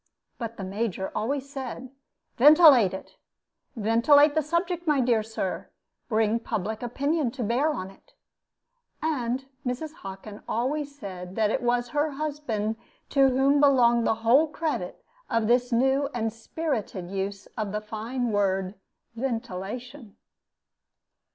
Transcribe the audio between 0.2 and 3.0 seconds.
But the Major always said, "Ventilate